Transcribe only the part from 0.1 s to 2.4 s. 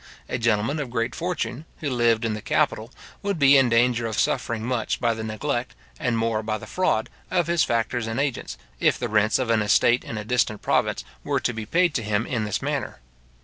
A gentleman of great fortune, who lived in